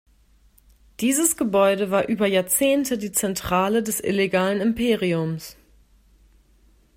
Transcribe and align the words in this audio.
Dieses 0.99 1.37
Gebäude 1.37 1.91
war 1.91 2.07
über 2.07 2.25
Jahrzehnte 2.25 2.97
die 2.97 3.11
Zentrale 3.11 3.83
des 3.83 3.99
illegalen 4.03 4.59
Imperiums. 4.59 5.57